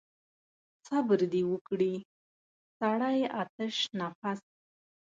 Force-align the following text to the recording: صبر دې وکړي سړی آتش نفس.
صبر 0.87 1.19
دې 1.31 1.41
وکړي 1.51 1.93
سړی 2.79 3.19
آتش 3.41 3.75
نفس. 3.99 4.41